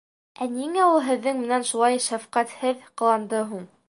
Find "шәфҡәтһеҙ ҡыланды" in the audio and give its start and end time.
2.07-3.43